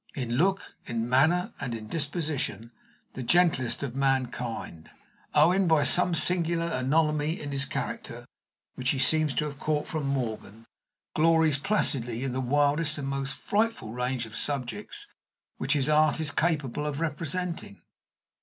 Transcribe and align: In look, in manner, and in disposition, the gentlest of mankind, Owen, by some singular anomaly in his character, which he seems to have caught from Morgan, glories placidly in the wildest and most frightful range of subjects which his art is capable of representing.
In 0.15 0.31
look, 0.31 0.73
in 0.87 1.07
manner, 1.07 1.53
and 1.59 1.75
in 1.75 1.85
disposition, 1.85 2.71
the 3.13 3.21
gentlest 3.21 3.83
of 3.83 3.95
mankind, 3.95 4.89
Owen, 5.35 5.67
by 5.67 5.83
some 5.83 6.15
singular 6.15 6.65
anomaly 6.69 7.39
in 7.39 7.51
his 7.51 7.65
character, 7.65 8.25
which 8.73 8.89
he 8.89 8.97
seems 8.97 9.31
to 9.35 9.45
have 9.45 9.59
caught 9.59 9.85
from 9.87 10.07
Morgan, 10.07 10.65
glories 11.15 11.59
placidly 11.59 12.23
in 12.23 12.33
the 12.33 12.41
wildest 12.41 12.97
and 12.97 13.07
most 13.07 13.35
frightful 13.35 13.93
range 13.93 14.25
of 14.25 14.35
subjects 14.35 15.05
which 15.57 15.73
his 15.73 15.87
art 15.87 16.19
is 16.19 16.31
capable 16.31 16.87
of 16.87 16.99
representing. 16.99 17.83